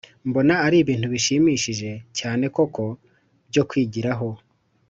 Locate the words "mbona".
0.29-0.53